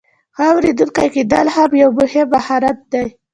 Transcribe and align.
ښه 0.35 0.43
اوریدونکی 0.53 1.07
کیدل 1.15 1.47
هم 1.55 1.69
یو 1.81 1.89
مهم 1.99 2.27
مهارت 2.35 2.79
دی. 2.91 3.05